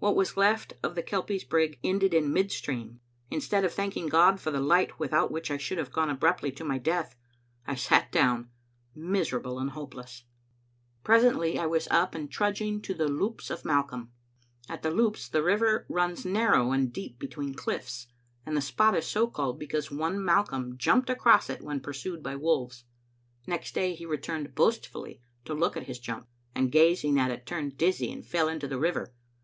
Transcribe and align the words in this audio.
What 0.00 0.16
was 0.16 0.36
left 0.36 0.72
of 0.82 0.96
the 0.96 1.02
Kelpie's 1.04 1.44
brig 1.44 1.78
ended 1.84 2.12
in 2.12 2.32
mid 2.32 2.50
stream. 2.50 2.98
Instead 3.30 3.64
of 3.64 3.72
thanking 3.72 4.08
God 4.08 4.40
for 4.40 4.50
the 4.50 4.58
light 4.58 4.98
without 4.98 5.30
which 5.30 5.48
I 5.48 5.58
should 5.58 5.78
have 5.78 5.92
gone 5.92 6.10
abruptly 6.10 6.50
to 6.50 6.64
my 6.64 6.76
death, 6.76 7.14
I 7.68 7.76
sat 7.76 8.10
down, 8.10 8.50
miserable 8.96 9.60
and 9.60 9.70
hopeless. 9.70 10.24
Digitized 10.24 10.24
by 10.24 10.24
VjOOQ 10.24 10.26
IC 10.26 11.02
Second 11.04 11.04
^ontnc^ 11.04 11.04
to 11.04 11.04
Zbmme. 11.04 11.04
318 11.04 11.04
Presently 11.54 11.58
I 11.60 11.66
was 11.66 11.88
up 11.88 12.14
and 12.16 12.30
trudging 12.32 12.82
to 12.82 12.94
the 12.94 13.04
Loups 13.08 13.50
of 13.52 13.64
Malcolm. 13.64 14.12
At 14.68 14.82
the 14.82 14.90
Loups 14.90 15.28
the 15.28 15.42
river 15.44 15.86
runs 15.88 16.24
narrow 16.24 16.72
and 16.72 16.92
deep 16.92 17.20
between 17.20 17.54
cliffs, 17.54 18.08
and 18.44 18.56
the 18.56 18.60
spot 18.60 18.96
is 18.96 19.06
so 19.06 19.28
called 19.28 19.60
because 19.60 19.92
one 19.92 20.20
Malcolm 20.24 20.76
jumped 20.78 21.08
across 21.08 21.48
it 21.48 21.62
when 21.62 21.78
pursued 21.78 22.24
by 22.24 22.34
wolves. 22.34 22.86
Next 23.46 23.76
day 23.76 23.94
he 23.94 24.04
returned 24.04 24.56
boastfully 24.56 25.22
to 25.44 25.54
look 25.54 25.76
at 25.76 25.84
his 25.86 26.00
jump, 26.00 26.26
and 26.56 26.72
gazing 26.72 27.16
at 27.20 27.30
it 27.30 27.46
turned 27.46 27.78
dizzy 27.78 28.10
and 28.10 28.26
fell 28.26 28.48
into 28.48 28.66
the 28.66 28.80
river. 28.80 29.14